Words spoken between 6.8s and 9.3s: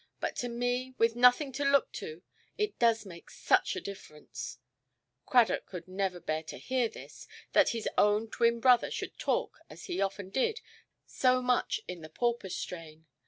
this—that his own twin–brother should